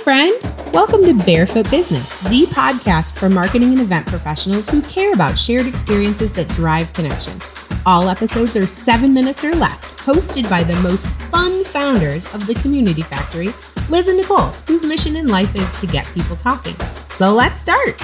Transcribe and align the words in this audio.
friend. 0.00 0.40
Welcome 0.72 1.04
to 1.04 1.12
Barefoot 1.26 1.70
Business, 1.70 2.16
the 2.30 2.46
podcast 2.46 3.18
for 3.18 3.28
marketing 3.28 3.72
and 3.72 3.82
event 3.82 4.06
professionals 4.06 4.66
who 4.66 4.80
care 4.82 5.12
about 5.12 5.38
shared 5.38 5.66
experiences 5.66 6.32
that 6.32 6.48
drive 6.48 6.90
connection. 6.94 7.38
All 7.84 8.08
episodes 8.08 8.56
are 8.56 8.66
seven 8.66 9.12
minutes 9.12 9.44
or 9.44 9.52
less, 9.52 9.92
hosted 9.92 10.48
by 10.48 10.62
the 10.62 10.74
most 10.76 11.06
fun 11.30 11.64
founders 11.64 12.24
of 12.32 12.46
the 12.46 12.54
Community 12.54 13.02
Factory, 13.02 13.50
Liz 13.90 14.08
and 14.08 14.16
Nicole, 14.16 14.48
whose 14.66 14.86
mission 14.86 15.16
in 15.16 15.26
life 15.26 15.54
is 15.54 15.74
to 15.74 15.86
get 15.86 16.06
people 16.14 16.36
talking. 16.36 16.76
So 17.10 17.34
let's 17.34 17.60
start. 17.60 17.98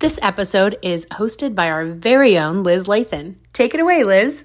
This 0.00 0.18
episode 0.22 0.76
is 0.82 1.06
hosted 1.12 1.54
by 1.54 1.70
our 1.70 1.86
very 1.86 2.36
own 2.36 2.64
Liz 2.64 2.88
Lathan. 2.88 3.36
Take 3.52 3.74
it 3.74 3.80
away, 3.80 4.02
Liz. 4.02 4.44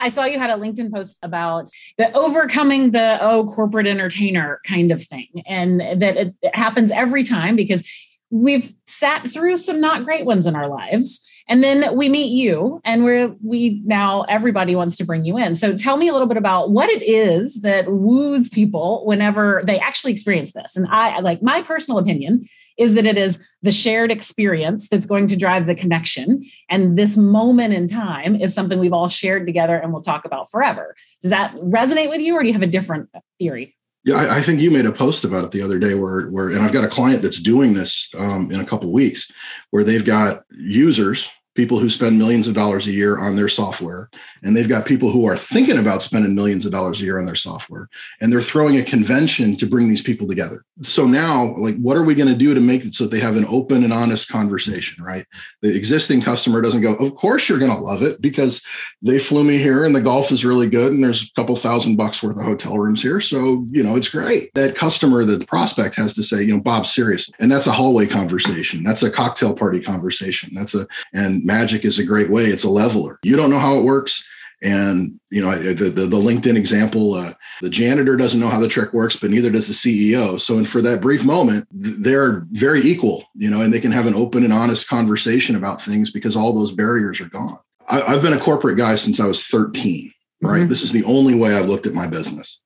I 0.00 0.08
saw 0.08 0.24
you 0.24 0.38
had 0.38 0.50
a 0.50 0.54
LinkedIn 0.54 0.92
post 0.92 1.18
about 1.22 1.68
the 1.98 2.12
overcoming 2.12 2.92
the 2.92 3.18
oh 3.20 3.44
corporate 3.46 3.86
entertainer 3.86 4.60
kind 4.64 4.90
of 4.90 5.02
thing, 5.02 5.42
and 5.46 5.80
that 5.80 6.16
it, 6.16 6.34
it 6.42 6.56
happens 6.56 6.90
every 6.90 7.22
time 7.22 7.56
because 7.56 7.86
we've 8.30 8.72
sat 8.86 9.28
through 9.28 9.56
some 9.56 9.80
not 9.80 10.04
great 10.04 10.24
ones 10.24 10.46
in 10.46 10.56
our 10.56 10.68
lives 10.68 11.26
and 11.48 11.62
then 11.62 11.96
we 11.96 12.08
meet 12.08 12.32
you 12.32 12.80
and 12.84 13.04
we're 13.04 13.34
we 13.42 13.80
now 13.84 14.22
everybody 14.22 14.74
wants 14.74 14.96
to 14.96 15.04
bring 15.04 15.24
you 15.24 15.38
in. 15.38 15.54
So 15.54 15.76
tell 15.76 15.96
me 15.96 16.08
a 16.08 16.12
little 16.12 16.26
bit 16.26 16.36
about 16.36 16.70
what 16.70 16.88
it 16.88 17.02
is 17.02 17.60
that 17.60 17.86
woos 17.88 18.48
people 18.48 19.06
whenever 19.06 19.62
they 19.64 19.78
actually 19.78 20.12
experience 20.12 20.52
this. 20.52 20.76
And 20.76 20.86
i 20.88 21.20
like 21.20 21.42
my 21.42 21.62
personal 21.62 21.98
opinion 21.98 22.44
is 22.78 22.94
that 22.94 23.06
it 23.06 23.16
is 23.16 23.46
the 23.62 23.70
shared 23.70 24.10
experience 24.10 24.88
that's 24.88 25.06
going 25.06 25.26
to 25.28 25.36
drive 25.36 25.66
the 25.66 25.74
connection. 25.74 26.42
And 26.68 26.98
this 26.98 27.16
moment 27.16 27.74
in 27.74 27.86
time 27.86 28.34
is 28.34 28.52
something 28.52 28.78
we've 28.78 28.92
all 28.92 29.08
shared 29.08 29.46
together 29.46 29.76
and 29.76 29.92
we'll 29.92 30.02
talk 30.02 30.24
about 30.24 30.50
forever. 30.50 30.96
Does 31.22 31.30
that 31.30 31.54
resonate 31.56 32.10
with 32.10 32.20
you 32.20 32.34
or 32.34 32.42
do 32.42 32.48
you 32.48 32.52
have 32.54 32.62
a 32.62 32.66
different 32.66 33.08
theory 33.38 33.74
yeah, 34.06 34.14
I, 34.14 34.36
I, 34.36 34.40
think 34.40 34.60
you 34.60 34.70
made 34.70 34.86
a 34.86 34.92
post 34.92 35.24
about 35.24 35.44
it 35.44 35.50
the 35.50 35.60
other 35.60 35.80
day 35.80 35.94
where, 35.94 36.28
where, 36.28 36.50
and 36.50 36.60
I've 36.60 36.72
got 36.72 36.84
a 36.84 36.88
client 36.88 37.22
that's 37.22 37.40
doing 37.40 37.74
this 37.74 38.08
um, 38.16 38.52
in 38.52 38.60
a 38.60 38.64
couple 38.64 38.92
weeks, 38.92 39.30
where 39.70 39.82
they've 39.82 40.04
got 40.04 40.44
users 40.50 41.28
people 41.56 41.78
who 41.78 41.88
spend 41.88 42.18
millions 42.18 42.46
of 42.46 42.54
dollars 42.54 42.86
a 42.86 42.92
year 42.92 43.18
on 43.18 43.34
their 43.34 43.48
software 43.48 44.10
and 44.42 44.54
they've 44.54 44.68
got 44.68 44.84
people 44.84 45.10
who 45.10 45.26
are 45.26 45.36
thinking 45.36 45.78
about 45.78 46.02
spending 46.02 46.34
millions 46.34 46.66
of 46.66 46.72
dollars 46.72 47.00
a 47.00 47.04
year 47.04 47.18
on 47.18 47.24
their 47.24 47.34
software 47.34 47.88
and 48.20 48.30
they're 48.30 48.40
throwing 48.40 48.76
a 48.76 48.82
convention 48.82 49.56
to 49.56 49.66
bring 49.66 49.88
these 49.88 50.02
people 50.02 50.28
together. 50.28 50.64
So 50.82 51.06
now 51.06 51.56
like 51.56 51.76
what 51.76 51.96
are 51.96 52.04
we 52.04 52.14
going 52.14 52.28
to 52.28 52.36
do 52.36 52.54
to 52.54 52.60
make 52.60 52.84
it 52.84 52.94
so 52.94 53.04
that 53.04 53.10
they 53.10 53.20
have 53.20 53.36
an 53.36 53.46
open 53.48 53.82
and 53.82 53.92
honest 53.92 54.28
conversation 54.28 55.02
right? 55.02 55.26
The 55.62 55.74
existing 55.74 56.20
customer 56.20 56.60
doesn't 56.60 56.82
go 56.82 56.94
of 56.94 57.14
course 57.16 57.48
you're 57.48 57.58
going 57.58 57.74
to 57.74 57.78
love 57.78 58.02
it 58.02 58.20
because 58.20 58.64
they 59.02 59.18
flew 59.18 59.42
me 59.42 59.56
here 59.58 59.84
and 59.84 59.94
the 59.94 60.00
golf 60.00 60.30
is 60.30 60.44
really 60.44 60.68
good 60.68 60.92
and 60.92 61.02
there's 61.02 61.24
a 61.24 61.32
couple 61.34 61.56
thousand 61.56 61.96
bucks 61.96 62.22
worth 62.22 62.36
of 62.36 62.44
hotel 62.44 62.78
rooms 62.78 63.02
here. 63.02 63.20
So 63.20 63.66
you 63.70 63.82
know 63.82 63.96
it's 63.96 64.08
great. 64.08 64.52
That 64.54 64.76
customer 64.76 65.24
the 65.24 65.44
prospect 65.46 65.94
has 65.94 66.12
to 66.14 66.22
say 66.22 66.42
you 66.42 66.54
know 66.54 66.60
bob 66.60 66.86
serious 66.86 67.30
and 67.40 67.50
that's 67.50 67.66
a 67.66 67.72
hallway 67.72 68.06
conversation. 68.06 68.82
That's 68.82 69.02
a 69.02 69.10
cocktail 69.10 69.54
party 69.54 69.80
conversation. 69.80 70.50
That's 70.54 70.74
a 70.74 70.86
and 71.12 71.45
magic 71.46 71.84
is 71.84 71.98
a 71.98 72.04
great 72.04 72.28
way. 72.28 72.44
It's 72.44 72.64
a 72.64 72.70
leveler. 72.70 73.18
You 73.22 73.36
don't 73.36 73.50
know 73.50 73.58
how 73.58 73.78
it 73.78 73.84
works. 73.84 74.28
And 74.62 75.20
you 75.30 75.42
know 75.42 75.54
the 75.54 75.90
the, 75.90 76.06
the 76.06 76.16
LinkedIn 76.16 76.56
example, 76.56 77.12
uh, 77.14 77.34
the 77.60 77.68
janitor 77.68 78.16
doesn't 78.16 78.40
know 78.40 78.48
how 78.48 78.58
the 78.58 78.68
trick 78.68 78.94
works, 78.94 79.14
but 79.14 79.30
neither 79.30 79.50
does 79.50 79.68
the 79.68 79.74
CEO. 79.74 80.40
So, 80.40 80.56
and 80.56 80.66
for 80.66 80.80
that 80.80 81.02
brief 81.02 81.24
moment, 81.26 81.68
they're 81.70 82.46
very 82.52 82.80
equal, 82.80 83.24
you 83.34 83.50
know, 83.50 83.60
and 83.60 83.72
they 83.72 83.80
can 83.80 83.92
have 83.92 84.06
an 84.06 84.14
open 84.14 84.44
and 84.44 84.54
honest 84.54 84.88
conversation 84.88 85.56
about 85.56 85.82
things 85.82 86.10
because 86.10 86.36
all 86.36 86.54
those 86.54 86.72
barriers 86.72 87.20
are 87.20 87.28
gone. 87.28 87.58
I, 87.88 88.00
have 88.00 88.22
been 88.22 88.32
a 88.32 88.40
corporate 88.40 88.78
guy 88.78 88.94
since 88.94 89.20
I 89.20 89.26
was 89.26 89.44
13. 89.44 90.10
Right, 90.42 90.60
mm-hmm. 90.60 90.68
this 90.68 90.82
is 90.82 90.92
the 90.92 91.04
only 91.04 91.34
way 91.34 91.54
I've 91.54 91.68
looked 91.68 91.86
at 91.86 91.94
my 91.94 92.06
business 92.06 92.60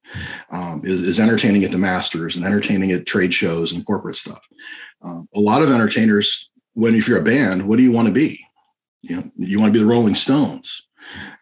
um, 0.50 0.82
is, 0.84 1.02
is 1.02 1.20
entertaining 1.20 1.62
at 1.62 1.70
the 1.70 1.78
masters 1.78 2.34
and 2.34 2.44
entertaining 2.44 2.90
at 2.90 3.06
trade 3.06 3.32
shows 3.32 3.72
and 3.72 3.86
corporate 3.86 4.16
stuff. 4.16 4.40
Um, 5.02 5.28
a 5.36 5.40
lot 5.40 5.62
of 5.62 5.70
entertainers, 5.70 6.50
when 6.74 6.96
if 6.96 7.06
you're 7.06 7.20
a 7.20 7.22
band, 7.22 7.68
what 7.68 7.76
do 7.76 7.84
you 7.84 7.92
want 7.92 8.08
to 8.08 8.12
be? 8.12 8.44
You 9.02 9.16
know, 9.16 9.30
you 9.36 9.60
want 9.60 9.72
to 9.72 9.78
be 9.78 9.82
the 9.82 9.90
Rolling 9.90 10.14
Stones. 10.14 10.82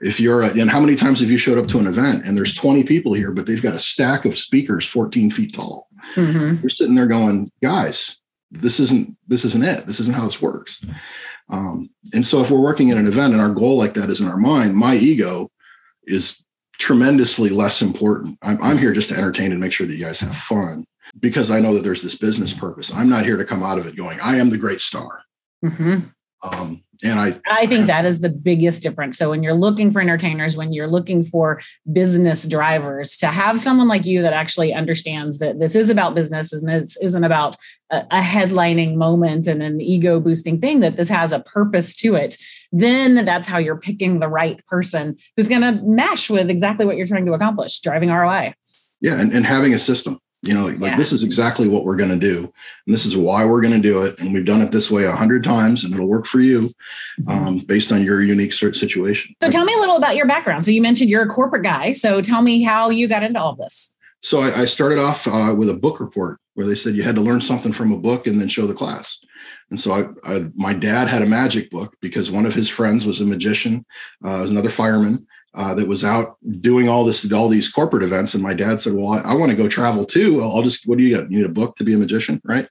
If 0.00 0.20
you're, 0.20 0.42
a, 0.42 0.50
and 0.50 0.70
how 0.70 0.80
many 0.80 0.94
times 0.94 1.20
have 1.20 1.30
you 1.30 1.38
showed 1.38 1.58
up 1.58 1.66
to 1.68 1.78
an 1.78 1.88
event 1.88 2.24
and 2.24 2.36
there's 2.36 2.54
20 2.54 2.84
people 2.84 3.12
here, 3.12 3.32
but 3.32 3.46
they've 3.46 3.62
got 3.62 3.74
a 3.74 3.80
stack 3.80 4.24
of 4.24 4.38
speakers 4.38 4.86
14 4.86 5.30
feet 5.30 5.54
tall? 5.54 5.88
Mm-hmm. 6.14 6.60
You're 6.62 6.70
sitting 6.70 6.94
there 6.94 7.06
going, 7.06 7.50
guys, 7.62 8.18
this 8.50 8.80
isn't 8.80 9.16
this 9.26 9.44
isn't 9.44 9.64
it. 9.64 9.86
This 9.86 10.00
isn't 10.00 10.14
how 10.14 10.24
this 10.24 10.40
works. 10.40 10.80
Um, 11.50 11.90
and 12.14 12.24
so, 12.24 12.40
if 12.40 12.50
we're 12.50 12.60
working 12.60 12.88
in 12.88 12.98
an 12.98 13.06
event 13.06 13.32
and 13.32 13.42
our 13.42 13.50
goal 13.50 13.76
like 13.76 13.94
that 13.94 14.10
is 14.10 14.20
in 14.20 14.28
our 14.28 14.36
mind, 14.36 14.74
my 14.74 14.94
ego 14.94 15.50
is 16.06 16.42
tremendously 16.78 17.50
less 17.50 17.82
important. 17.82 18.38
I'm, 18.42 18.62
I'm 18.62 18.78
here 18.78 18.92
just 18.92 19.10
to 19.10 19.16
entertain 19.16 19.50
and 19.50 19.60
make 19.60 19.72
sure 19.72 19.86
that 19.86 19.94
you 19.94 20.04
guys 20.04 20.20
have 20.20 20.36
fun 20.36 20.86
because 21.20 21.50
I 21.50 21.60
know 21.60 21.74
that 21.74 21.82
there's 21.82 22.02
this 22.02 22.14
business 22.14 22.52
purpose. 22.52 22.92
I'm 22.94 23.08
not 23.08 23.24
here 23.24 23.36
to 23.36 23.44
come 23.44 23.62
out 23.62 23.78
of 23.78 23.86
it 23.86 23.96
going, 23.96 24.18
I 24.20 24.36
am 24.36 24.50
the 24.50 24.58
great 24.58 24.80
star. 24.80 25.22
Mm-hmm. 25.64 26.06
Um, 26.42 26.82
and 27.02 27.20
I, 27.20 27.40
I 27.48 27.66
think 27.66 27.86
that 27.86 28.04
is 28.04 28.20
the 28.20 28.28
biggest 28.28 28.82
difference. 28.82 29.16
So 29.16 29.30
when 29.30 29.42
you're 29.42 29.54
looking 29.54 29.90
for 29.90 30.00
entertainers, 30.00 30.56
when 30.56 30.72
you're 30.72 30.88
looking 30.88 31.22
for 31.22 31.60
business 31.92 32.46
drivers, 32.46 33.16
to 33.18 33.28
have 33.28 33.60
someone 33.60 33.86
like 33.86 34.04
you 34.04 34.22
that 34.22 34.32
actually 34.32 34.74
understands 34.74 35.38
that 35.38 35.60
this 35.60 35.76
is 35.76 35.90
about 35.90 36.16
business 36.16 36.52
and 36.52 36.68
this 36.68 36.96
isn't 37.00 37.22
about 37.22 37.56
a, 37.90 38.02
a 38.10 38.20
headlining 38.20 38.96
moment 38.96 39.46
and 39.46 39.62
an 39.62 39.80
ego 39.80 40.18
boosting 40.18 40.60
thing, 40.60 40.80
that 40.80 40.96
this 40.96 41.08
has 41.08 41.32
a 41.32 41.40
purpose 41.40 41.94
to 41.96 42.16
it, 42.16 42.36
then 42.72 43.24
that's 43.24 43.46
how 43.46 43.58
you're 43.58 43.78
picking 43.78 44.18
the 44.18 44.28
right 44.28 44.64
person 44.66 45.16
who's 45.36 45.48
going 45.48 45.62
to 45.62 45.80
mesh 45.82 46.28
with 46.28 46.50
exactly 46.50 46.84
what 46.84 46.96
you're 46.96 47.06
trying 47.06 47.26
to 47.26 47.32
accomplish, 47.32 47.78
driving 47.80 48.10
ROI. 48.10 48.54
Yeah, 49.00 49.20
and, 49.20 49.32
and 49.32 49.46
having 49.46 49.72
a 49.72 49.78
system 49.78 50.18
you 50.42 50.54
know 50.54 50.66
like, 50.66 50.80
yeah. 50.80 50.96
this 50.96 51.12
is 51.12 51.22
exactly 51.22 51.66
what 51.68 51.84
we're 51.84 51.96
going 51.96 52.10
to 52.10 52.18
do 52.18 52.38
and 52.86 52.94
this 52.94 53.04
is 53.04 53.16
why 53.16 53.44
we're 53.44 53.60
going 53.60 53.74
to 53.74 53.80
do 53.80 54.02
it 54.02 54.18
and 54.20 54.32
we've 54.32 54.44
done 54.44 54.60
it 54.60 54.70
this 54.70 54.90
way 54.90 55.04
a 55.04 55.12
hundred 55.12 55.42
times 55.42 55.84
and 55.84 55.92
it'll 55.92 56.06
work 56.06 56.26
for 56.26 56.40
you 56.40 56.70
mm-hmm. 57.20 57.30
um, 57.30 57.58
based 57.58 57.90
on 57.90 58.02
your 58.02 58.22
unique 58.22 58.52
situation 58.52 59.34
so 59.42 59.50
tell 59.50 59.64
me 59.64 59.74
a 59.74 59.78
little 59.78 59.96
about 59.96 60.16
your 60.16 60.26
background 60.26 60.64
so 60.64 60.70
you 60.70 60.82
mentioned 60.82 61.10
you're 61.10 61.22
a 61.22 61.28
corporate 61.28 61.64
guy 61.64 61.92
so 61.92 62.20
tell 62.20 62.42
me 62.42 62.62
how 62.62 62.88
you 62.88 63.08
got 63.08 63.22
into 63.22 63.40
all 63.40 63.54
this 63.54 63.94
so 64.22 64.40
i, 64.40 64.62
I 64.62 64.64
started 64.66 64.98
off 64.98 65.26
uh, 65.26 65.54
with 65.56 65.70
a 65.70 65.74
book 65.74 66.00
report 66.00 66.38
where 66.54 66.66
they 66.66 66.74
said 66.74 66.94
you 66.94 67.02
had 67.02 67.16
to 67.16 67.20
learn 67.20 67.40
something 67.40 67.72
from 67.72 67.92
a 67.92 67.98
book 67.98 68.26
and 68.26 68.40
then 68.40 68.48
show 68.48 68.66
the 68.66 68.74
class 68.74 69.18
and 69.70 69.78
so 69.78 69.92
I, 69.92 70.30
I 70.32 70.46
my 70.54 70.72
dad 70.72 71.08
had 71.08 71.22
a 71.22 71.26
magic 71.26 71.70
book 71.70 71.94
because 72.00 72.30
one 72.30 72.46
of 72.46 72.54
his 72.54 72.68
friends 72.68 73.04
was 73.04 73.20
a 73.20 73.26
magician 73.26 73.84
uh, 74.24 74.38
was 74.40 74.50
another 74.50 74.70
fireman 74.70 75.26
uh, 75.58 75.74
that 75.74 75.88
was 75.88 76.04
out 76.04 76.36
doing 76.60 76.88
all 76.88 77.04
this, 77.04 77.30
all 77.32 77.48
these 77.48 77.68
corporate 77.68 78.04
events. 78.04 78.32
And 78.32 78.42
my 78.42 78.54
dad 78.54 78.80
said, 78.80 78.92
"Well, 78.94 79.08
I, 79.08 79.32
I 79.32 79.34
want 79.34 79.50
to 79.50 79.56
go 79.56 79.68
travel 79.68 80.04
too. 80.04 80.40
I'll, 80.40 80.62
just. 80.62 80.86
What 80.86 80.98
do 80.98 81.04
you 81.04 81.16
got? 81.16 81.30
You 81.30 81.38
need 81.38 81.50
a 81.50 81.52
book 81.52 81.74
to 81.76 81.84
be 81.84 81.94
a 81.94 81.98
magician, 81.98 82.40
right?" 82.44 82.68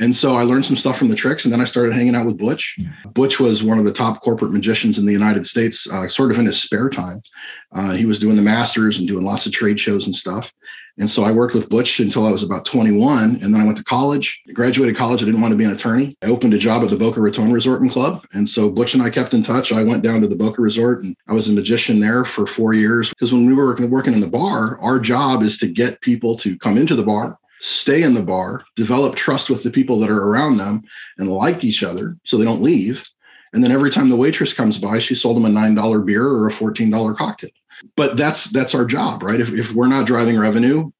And 0.00 0.14
so 0.14 0.36
I 0.36 0.42
learned 0.42 0.64
some 0.64 0.76
stuff 0.76 0.98
from 0.98 1.08
the 1.08 1.14
tricks, 1.14 1.44
and 1.44 1.52
then 1.52 1.60
I 1.60 1.64
started 1.64 1.92
hanging 1.92 2.14
out 2.14 2.26
with 2.26 2.38
Butch. 2.38 2.78
Butch 3.12 3.38
was 3.38 3.62
one 3.62 3.78
of 3.78 3.84
the 3.84 3.92
top 3.92 4.20
corporate 4.20 4.52
magicians 4.52 4.98
in 4.98 5.06
the 5.06 5.12
United 5.12 5.46
States, 5.46 5.88
uh, 5.90 6.08
sort 6.08 6.30
of 6.30 6.38
in 6.38 6.46
his 6.46 6.60
spare 6.60 6.88
time. 6.88 7.22
Uh, 7.72 7.92
he 7.92 8.06
was 8.06 8.18
doing 8.18 8.36
the 8.36 8.42
masters 8.42 8.98
and 8.98 9.06
doing 9.06 9.24
lots 9.24 9.46
of 9.46 9.52
trade 9.52 9.78
shows 9.78 10.06
and 10.06 10.14
stuff. 10.14 10.52
And 10.98 11.10
so 11.10 11.24
I 11.24 11.32
worked 11.32 11.54
with 11.54 11.70
Butch 11.70 12.00
until 12.00 12.26
I 12.26 12.30
was 12.30 12.42
about 12.42 12.66
21. 12.66 13.38
And 13.42 13.54
then 13.54 13.60
I 13.60 13.64
went 13.64 13.78
to 13.78 13.84
college, 13.84 14.42
I 14.48 14.52
graduated 14.52 14.94
college. 14.94 15.22
I 15.22 15.26
didn't 15.26 15.40
want 15.40 15.52
to 15.52 15.58
be 15.58 15.64
an 15.64 15.70
attorney. 15.70 16.14
I 16.22 16.26
opened 16.26 16.52
a 16.52 16.58
job 16.58 16.82
at 16.82 16.90
the 16.90 16.96
Boca 16.96 17.20
Raton 17.20 17.52
Resort 17.52 17.80
and 17.80 17.90
Club. 17.90 18.26
And 18.32 18.48
so 18.48 18.70
Butch 18.70 18.94
and 18.94 19.02
I 19.02 19.08
kept 19.08 19.32
in 19.32 19.42
touch. 19.42 19.72
I 19.72 19.82
went 19.82 20.02
down 20.02 20.20
to 20.20 20.28
the 20.28 20.36
Boca 20.36 20.60
Resort 20.60 21.02
and 21.02 21.16
I 21.28 21.32
was 21.32 21.48
a 21.48 21.52
magician 21.52 22.00
there 22.00 22.24
for 22.24 22.46
four 22.46 22.74
years. 22.74 23.08
Because 23.10 23.32
when 23.32 23.46
we 23.46 23.54
were 23.54 23.74
working 23.86 24.12
in 24.12 24.20
the 24.20 24.28
bar, 24.28 24.78
our 24.80 24.98
job 24.98 25.42
is 25.42 25.56
to 25.58 25.66
get 25.66 26.00
people 26.02 26.36
to 26.36 26.58
come 26.58 26.76
into 26.76 26.94
the 26.94 27.02
bar, 27.02 27.38
stay 27.62 28.02
in 28.02 28.14
the 28.14 28.22
bar, 28.22 28.64
develop 28.74 29.14
trust 29.14 29.48
with 29.48 29.62
the 29.62 29.70
people 29.70 30.00
that 30.00 30.10
are 30.10 30.24
around 30.24 30.56
them 30.56 30.82
and 31.16 31.30
like 31.30 31.62
each 31.62 31.84
other 31.84 32.16
so 32.24 32.36
they 32.36 32.44
don't 32.44 32.60
leave. 32.60 33.08
And 33.52 33.62
then 33.62 33.70
every 33.70 33.90
time 33.90 34.08
the 34.08 34.16
waitress 34.16 34.52
comes 34.52 34.78
by, 34.78 34.98
she 34.98 35.14
sold 35.14 35.36
them 35.36 35.44
a 35.44 35.48
$9 35.48 36.04
beer 36.04 36.26
or 36.26 36.48
a 36.48 36.52
$14 36.52 37.16
cocktail. 37.16 37.50
But 37.96 38.16
that's 38.16 38.44
that's 38.44 38.74
our 38.74 38.84
job 38.84 39.22
right? 39.22 39.40
If, 39.40 39.52
if 39.52 39.74
we're 39.74 39.86
not 39.86 40.06
driving 40.06 40.38
revenue 40.38 40.90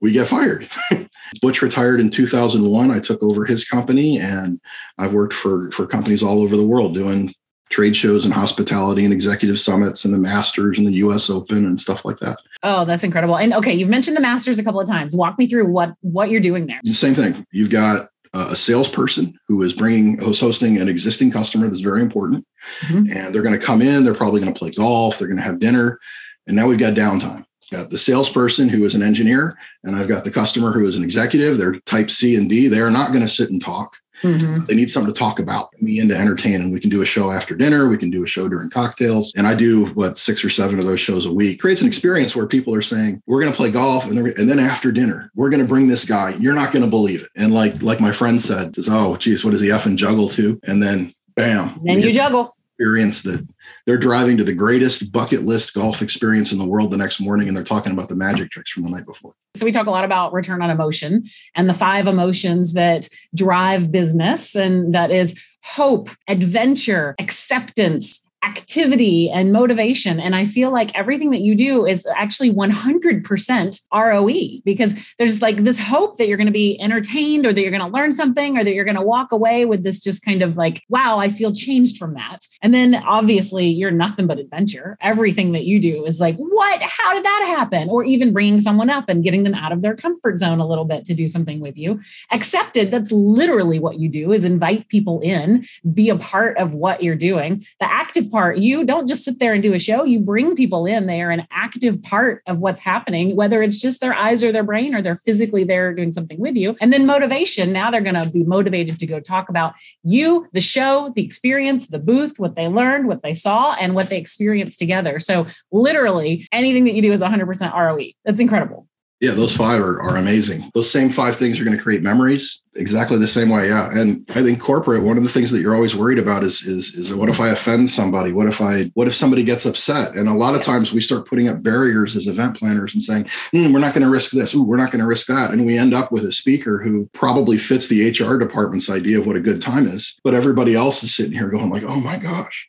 we 0.00 0.12
get 0.12 0.28
fired. 0.28 0.68
Butch 1.42 1.62
retired 1.62 2.00
in 2.00 2.10
2001 2.10 2.90
i 2.90 3.00
took 3.00 3.22
over 3.22 3.44
his 3.44 3.64
company 3.64 4.20
and 4.20 4.60
i've 4.98 5.12
worked 5.12 5.32
for 5.32 5.70
for 5.72 5.86
companies 5.86 6.22
all 6.22 6.42
over 6.42 6.56
the 6.56 6.66
world 6.66 6.94
doing 6.94 7.32
trade 7.76 7.94
shows 7.94 8.24
and 8.24 8.32
hospitality 8.32 9.04
and 9.04 9.12
executive 9.12 9.60
summits 9.60 10.06
and 10.06 10.14
the 10.14 10.18
masters 10.18 10.78
and 10.78 10.86
the 10.86 10.92
us 10.92 11.28
open 11.28 11.66
and 11.66 11.78
stuff 11.78 12.06
like 12.06 12.16
that 12.16 12.38
oh 12.62 12.86
that's 12.86 13.04
incredible 13.04 13.36
and 13.36 13.52
okay 13.52 13.74
you've 13.74 13.90
mentioned 13.90 14.16
the 14.16 14.20
masters 14.20 14.58
a 14.58 14.64
couple 14.64 14.80
of 14.80 14.88
times 14.88 15.14
walk 15.14 15.38
me 15.38 15.46
through 15.46 15.66
what 15.66 15.92
what 16.00 16.30
you're 16.30 16.40
doing 16.40 16.66
there 16.66 16.80
The 16.84 16.94
same 16.94 17.14
thing 17.14 17.46
you've 17.52 17.68
got 17.68 18.08
a 18.32 18.56
salesperson 18.56 19.38
who 19.46 19.62
is 19.62 19.74
bringing 19.74 20.18
who's 20.18 20.40
hosting 20.40 20.78
an 20.78 20.88
existing 20.88 21.30
customer 21.30 21.68
that's 21.68 21.80
very 21.80 22.00
important 22.00 22.46
mm-hmm. 22.80 23.12
and 23.14 23.34
they're 23.34 23.42
going 23.42 23.58
to 23.58 23.66
come 23.66 23.82
in 23.82 24.04
they're 24.04 24.14
probably 24.14 24.40
going 24.40 24.54
to 24.54 24.58
play 24.58 24.70
golf 24.70 25.18
they're 25.18 25.28
going 25.28 25.38
to 25.38 25.44
have 25.44 25.58
dinner 25.58 26.00
and 26.46 26.56
now 26.56 26.66
we've 26.66 26.78
got 26.78 26.94
downtime. 26.94 27.44
Got 27.72 27.90
the 27.90 27.98
salesperson 27.98 28.68
who 28.68 28.84
is 28.84 28.94
an 28.94 29.02
engineer, 29.02 29.58
and 29.82 29.96
I've 29.96 30.06
got 30.06 30.22
the 30.22 30.30
customer 30.30 30.70
who 30.70 30.86
is 30.86 30.96
an 30.96 31.02
executive. 31.02 31.58
They're 31.58 31.80
type 31.80 32.10
C 32.10 32.36
and 32.36 32.48
D. 32.48 32.68
They 32.68 32.80
are 32.80 32.92
not 32.92 33.10
going 33.10 33.24
to 33.24 33.28
sit 33.28 33.50
and 33.50 33.60
talk. 33.60 33.96
Mm-hmm. 34.22 34.64
They 34.64 34.74
need 34.74 34.90
something 34.90 35.12
to 35.12 35.18
talk 35.18 35.38
about, 35.38 35.70
me 35.80 35.98
into 35.98 36.16
entertain. 36.16 36.60
And 36.60 36.72
we 36.72 36.80
can 36.80 36.90
do 36.90 37.02
a 37.02 37.06
show 37.06 37.30
after 37.30 37.54
dinner. 37.54 37.88
We 37.88 37.98
can 37.98 38.10
do 38.10 38.24
a 38.24 38.26
show 38.26 38.48
during 38.48 38.70
cocktails. 38.70 39.32
And 39.36 39.46
I 39.46 39.54
do 39.54 39.86
what 39.88 40.18
six 40.18 40.44
or 40.44 40.48
seven 40.48 40.78
of 40.78 40.86
those 40.86 41.00
shows 41.00 41.26
a 41.26 41.32
week. 41.32 41.60
Creates 41.60 41.82
an 41.82 41.88
experience 41.88 42.34
where 42.34 42.46
people 42.46 42.74
are 42.74 42.82
saying, 42.82 43.22
we're 43.26 43.40
going 43.40 43.52
to 43.52 43.56
play 43.56 43.70
golf. 43.70 44.06
And, 44.06 44.18
and 44.18 44.48
then 44.48 44.58
after 44.58 44.90
dinner, 44.90 45.30
we're 45.34 45.50
going 45.50 45.62
to 45.62 45.68
bring 45.68 45.88
this 45.88 46.04
guy. 46.04 46.30
You're 46.40 46.54
not 46.54 46.72
going 46.72 46.84
to 46.84 46.90
believe 46.90 47.22
it. 47.22 47.28
And 47.36 47.52
like, 47.52 47.82
like 47.82 48.00
my 48.00 48.12
friend 48.12 48.40
said, 48.40 48.74
oh, 48.88 49.16
geez, 49.16 49.44
what 49.44 49.50
does 49.50 49.60
he 49.60 49.70
F 49.70 49.86
and 49.86 49.98
juggle 49.98 50.28
to? 50.30 50.58
And 50.64 50.82
then 50.82 51.12
bam. 51.34 51.74
And 51.76 51.88
then 51.88 52.02
you 52.02 52.12
juggle. 52.12 52.55
Experience 52.78 53.22
that 53.22 53.46
they're 53.86 53.96
driving 53.96 54.36
to 54.36 54.44
the 54.44 54.52
greatest 54.52 55.10
bucket 55.10 55.44
list 55.44 55.72
golf 55.72 56.02
experience 56.02 56.52
in 56.52 56.58
the 56.58 56.64
world 56.66 56.90
the 56.90 56.96
next 56.98 57.20
morning 57.20 57.48
and 57.48 57.56
they're 57.56 57.64
talking 57.64 57.90
about 57.90 58.10
the 58.10 58.14
magic 58.14 58.50
tricks 58.50 58.70
from 58.70 58.82
the 58.82 58.90
night 58.90 59.06
before. 59.06 59.32
So 59.54 59.64
we 59.64 59.72
talk 59.72 59.86
a 59.86 59.90
lot 59.90 60.04
about 60.04 60.34
return 60.34 60.60
on 60.60 60.68
emotion 60.68 61.24
and 61.54 61.70
the 61.70 61.74
five 61.74 62.06
emotions 62.06 62.74
that 62.74 63.08
drive 63.34 63.90
business 63.90 64.54
and 64.54 64.92
that 64.92 65.10
is 65.10 65.42
hope, 65.62 66.10
adventure, 66.28 67.14
acceptance, 67.18 68.20
activity 68.46 69.28
and 69.28 69.52
motivation. 69.52 70.20
And 70.20 70.36
I 70.36 70.44
feel 70.44 70.70
like 70.70 70.96
everything 70.96 71.30
that 71.32 71.40
you 71.40 71.56
do 71.56 71.84
is 71.84 72.06
actually 72.14 72.52
100% 72.52 73.80
ROE 73.92 74.60
because 74.64 74.94
there's 75.18 75.42
like 75.42 75.58
this 75.58 75.80
hope 75.80 76.16
that 76.18 76.28
you're 76.28 76.36
going 76.36 76.46
to 76.46 76.52
be 76.52 76.80
entertained 76.80 77.44
or 77.44 77.52
that 77.52 77.60
you're 77.60 77.72
going 77.72 77.82
to 77.82 77.88
learn 77.88 78.12
something 78.12 78.56
or 78.56 78.62
that 78.62 78.72
you're 78.72 78.84
going 78.84 78.96
to 78.96 79.02
walk 79.02 79.32
away 79.32 79.64
with 79.64 79.82
this 79.82 80.00
just 80.00 80.24
kind 80.24 80.42
of 80.42 80.56
like, 80.56 80.84
wow, 80.88 81.18
I 81.18 81.28
feel 81.28 81.52
changed 81.52 81.98
from 81.98 82.14
that. 82.14 82.46
And 82.62 82.72
then 82.72 82.94
obviously 82.94 83.66
you're 83.66 83.90
nothing 83.90 84.28
but 84.28 84.38
adventure. 84.38 84.96
Everything 85.00 85.52
that 85.52 85.64
you 85.64 85.80
do 85.80 86.04
is 86.06 86.20
like, 86.20 86.36
what? 86.36 86.82
How 86.82 87.14
did 87.14 87.24
that 87.24 87.54
happen? 87.56 87.88
Or 87.88 88.04
even 88.04 88.32
bringing 88.32 88.60
someone 88.60 88.90
up 88.90 89.08
and 89.08 89.24
getting 89.24 89.42
them 89.42 89.54
out 89.54 89.72
of 89.72 89.82
their 89.82 89.96
comfort 89.96 90.38
zone 90.38 90.60
a 90.60 90.66
little 90.66 90.84
bit 90.84 91.04
to 91.06 91.14
do 91.14 91.26
something 91.26 91.58
with 91.60 91.76
you. 91.76 91.98
Accepted, 92.30 92.92
that's 92.92 93.10
literally 93.10 93.80
what 93.80 93.98
you 93.98 94.08
do 94.08 94.32
is 94.32 94.44
invite 94.44 94.88
people 94.88 95.20
in, 95.20 95.64
be 95.92 96.08
a 96.10 96.16
part 96.16 96.56
of 96.58 96.74
what 96.74 97.02
you're 97.02 97.16
doing. 97.16 97.60
The 97.80 97.90
active 97.92 98.30
part. 98.36 98.58
You 98.58 98.84
don't 98.84 99.08
just 99.08 99.24
sit 99.24 99.38
there 99.38 99.54
and 99.54 99.62
do 99.62 99.72
a 99.72 99.78
show, 99.78 100.04
you 100.04 100.20
bring 100.20 100.54
people 100.54 100.84
in. 100.84 101.06
They 101.06 101.22
are 101.22 101.30
an 101.30 101.46
active 101.50 102.02
part 102.02 102.42
of 102.46 102.60
what's 102.60 102.82
happening, 102.82 103.34
whether 103.34 103.62
it's 103.62 103.78
just 103.78 104.02
their 104.02 104.12
eyes 104.12 104.44
or 104.44 104.52
their 104.52 104.62
brain 104.62 104.94
or 104.94 105.00
they're 105.00 105.16
physically 105.16 105.64
there 105.64 105.94
doing 105.94 106.12
something 106.12 106.38
with 106.38 106.54
you. 106.54 106.76
And 106.78 106.92
then 106.92 107.06
motivation. 107.06 107.72
Now 107.72 107.90
they're 107.90 108.02
going 108.02 108.22
to 108.22 108.28
be 108.28 108.44
motivated 108.44 108.98
to 108.98 109.06
go 109.06 109.20
talk 109.20 109.48
about 109.48 109.72
you, 110.02 110.46
the 110.52 110.60
show, 110.60 111.14
the 111.16 111.24
experience, 111.24 111.86
the 111.86 111.98
booth, 111.98 112.38
what 112.38 112.56
they 112.56 112.68
learned, 112.68 113.08
what 113.08 113.22
they 113.22 113.32
saw, 113.32 113.72
and 113.72 113.94
what 113.94 114.10
they 114.10 114.18
experienced 114.18 114.78
together. 114.78 115.18
So 115.18 115.46
literally 115.72 116.46
anything 116.52 116.84
that 116.84 116.92
you 116.92 117.00
do 117.00 117.14
is 117.14 117.22
100% 117.22 117.72
ROE. 117.72 118.10
That's 118.26 118.40
incredible. 118.42 118.85
Yeah, 119.20 119.32
those 119.32 119.56
five 119.56 119.80
are, 119.80 120.00
are 120.00 120.16
amazing. 120.16 120.70
Those 120.74 120.90
same 120.90 121.10
five 121.10 121.36
things 121.36 121.58
are 121.58 121.64
going 121.64 121.76
to 121.76 121.82
create 121.82 122.02
memories 122.02 122.62
exactly 122.78 123.18
the 123.18 123.26
same 123.26 123.48
way. 123.48 123.68
Yeah. 123.68 123.88
And 123.92 124.28
I 124.30 124.42
think 124.42 124.60
corporate, 124.60 125.02
one 125.02 125.16
of 125.16 125.22
the 125.22 125.28
things 125.28 125.50
that 125.50 125.60
you're 125.60 125.74
always 125.74 125.96
worried 125.96 126.18
about 126.18 126.42
is, 126.42 126.62
is, 126.62 126.94
is 126.94 127.14
what 127.14 127.28
if 127.28 127.40
I 127.40 127.48
offend 127.48 127.88
somebody? 127.88 128.32
What 128.32 128.46
if 128.46 128.60
I, 128.60 128.84
what 128.94 129.08
if 129.08 129.14
somebody 129.14 129.42
gets 129.42 129.66
upset? 129.66 130.14
And 130.16 130.28
a 130.28 130.34
lot 130.34 130.54
of 130.54 130.62
times 130.62 130.92
we 130.92 131.00
start 131.00 131.26
putting 131.26 131.48
up 131.48 131.62
barriers 131.62 132.16
as 132.16 132.26
event 132.26 132.56
planners 132.56 132.94
and 132.94 133.02
saying, 133.02 133.24
mm, 133.52 133.72
we're 133.72 133.78
not 133.78 133.94
going 133.94 134.04
to 134.04 134.10
risk 134.10 134.32
this. 134.32 134.54
Ooh, 134.54 134.62
we're 134.62 134.76
not 134.76 134.90
going 134.90 135.00
to 135.00 135.06
risk 135.06 135.26
that. 135.26 135.52
And 135.52 135.66
we 135.66 135.78
end 135.78 135.94
up 135.94 136.12
with 136.12 136.24
a 136.24 136.32
speaker 136.32 136.78
who 136.78 137.08
probably 137.12 137.58
fits 137.58 137.88
the 137.88 138.10
HR 138.10 138.38
department's 138.38 138.90
idea 138.90 139.18
of 139.18 139.26
what 139.26 139.36
a 139.36 139.40
good 139.40 139.60
time 139.60 139.86
is. 139.86 140.16
But 140.22 140.34
everybody 140.34 140.74
else 140.74 141.02
is 141.02 141.14
sitting 141.14 141.32
here 141.32 141.48
going 141.48 141.70
like, 141.70 141.84
oh 141.84 142.00
my 142.00 142.18
gosh, 142.18 142.68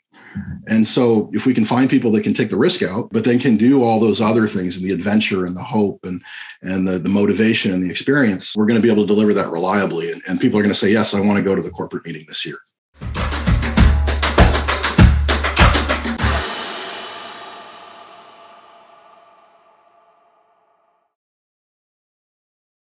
and 0.67 0.87
so 0.87 1.29
if 1.33 1.45
we 1.45 1.53
can 1.53 1.65
find 1.65 1.89
people 1.89 2.11
that 2.11 2.23
can 2.23 2.33
take 2.33 2.49
the 2.49 2.57
risk 2.57 2.83
out, 2.83 3.09
but 3.11 3.23
then 3.23 3.39
can 3.39 3.57
do 3.57 3.83
all 3.83 3.99
those 3.99 4.21
other 4.21 4.47
things 4.47 4.77
and 4.77 4.85
the 4.85 4.93
adventure 4.93 5.45
and 5.45 5.55
the 5.55 5.63
hope 5.63 6.03
and 6.05 6.21
and 6.61 6.87
the, 6.87 6.99
the 6.99 7.09
motivation 7.09 7.71
and 7.71 7.83
the 7.83 7.89
experience, 7.89 8.55
we're 8.55 8.65
going 8.65 8.79
to 8.79 8.85
be 8.85 8.91
able 8.91 9.03
to 9.03 9.07
deliver 9.07 9.33
that 9.33 9.49
reliably. 9.49 10.11
And, 10.11 10.21
and 10.27 10.41
people 10.41 10.59
are 10.59 10.63
going 10.63 10.73
to 10.73 10.79
say, 10.79 10.91
yes, 10.91 11.13
I 11.13 11.19
want 11.19 11.37
to 11.37 11.43
go 11.43 11.55
to 11.55 11.61
the 11.61 11.69
corporate 11.69 12.05
meeting 12.05 12.25
this 12.27 12.45
year. 12.45 12.59